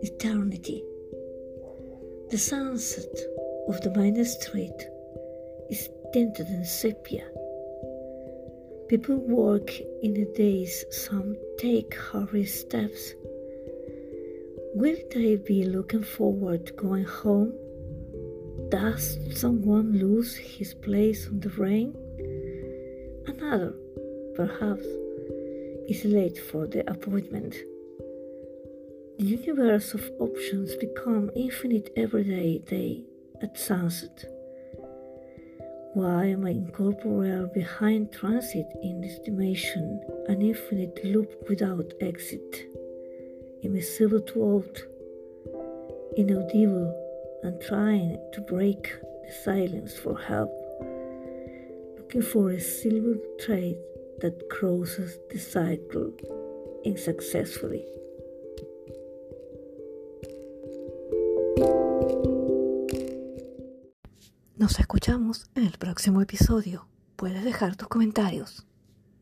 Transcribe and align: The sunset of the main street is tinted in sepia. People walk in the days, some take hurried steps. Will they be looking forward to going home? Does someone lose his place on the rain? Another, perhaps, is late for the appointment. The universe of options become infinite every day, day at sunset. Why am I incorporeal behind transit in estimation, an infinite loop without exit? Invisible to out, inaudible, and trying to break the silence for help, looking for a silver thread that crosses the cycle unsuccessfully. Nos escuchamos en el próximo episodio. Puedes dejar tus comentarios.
The 0.00 0.82
sunset 2.36 3.18
of 3.66 3.80
the 3.82 3.90
main 3.96 4.24
street 4.24 4.88
is 5.68 5.88
tinted 6.12 6.48
in 6.48 6.64
sepia. 6.64 7.24
People 8.88 9.16
walk 9.16 9.72
in 10.02 10.14
the 10.14 10.26
days, 10.36 10.84
some 10.90 11.36
take 11.58 11.94
hurried 11.94 12.48
steps. 12.48 13.14
Will 14.74 14.96
they 15.12 15.34
be 15.34 15.64
looking 15.64 16.04
forward 16.04 16.66
to 16.66 16.72
going 16.74 17.04
home? 17.04 17.52
Does 18.68 19.18
someone 19.34 19.98
lose 19.98 20.36
his 20.36 20.74
place 20.74 21.26
on 21.26 21.40
the 21.40 21.50
rain? 21.50 21.92
Another, 23.26 23.74
perhaps, 24.36 24.86
is 25.88 26.04
late 26.04 26.38
for 26.38 26.68
the 26.68 26.88
appointment. 26.88 27.56
The 29.18 29.24
universe 29.24 29.94
of 29.94 30.12
options 30.20 30.76
become 30.76 31.32
infinite 31.34 31.90
every 31.96 32.22
day, 32.22 32.58
day 32.58 33.02
at 33.42 33.58
sunset. 33.58 34.24
Why 35.94 36.26
am 36.26 36.46
I 36.46 36.50
incorporeal 36.50 37.48
behind 37.48 38.12
transit 38.12 38.68
in 38.80 39.02
estimation, 39.02 40.00
an 40.28 40.40
infinite 40.40 41.04
loop 41.04 41.48
without 41.48 41.92
exit? 42.00 42.66
Invisible 43.62 44.20
to 44.20 44.54
out, 44.54 44.82
inaudible, 46.16 46.94
and 47.42 47.60
trying 47.60 48.20
to 48.34 48.40
break 48.42 48.84
the 49.24 49.32
silence 49.42 49.98
for 49.98 50.16
help, 50.16 50.52
looking 51.98 52.22
for 52.22 52.50
a 52.50 52.60
silver 52.60 53.16
thread 53.40 53.78
that 54.20 54.48
crosses 54.48 55.18
the 55.28 55.40
cycle 55.40 56.12
unsuccessfully. 56.86 57.84
Nos 64.58 64.80
escuchamos 64.80 65.46
en 65.54 65.62
el 65.62 65.78
próximo 65.78 66.20
episodio. 66.20 66.88
Puedes 67.14 67.44
dejar 67.44 67.76
tus 67.76 67.86
comentarios. 67.86 68.66